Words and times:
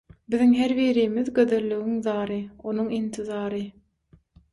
Biziň 0.33 0.53
her 0.59 0.71
birimiz 0.77 1.27
gözelligiň 1.35 1.99
zary, 2.07 2.39
onuň 2.73 2.89
intizary. 3.01 3.63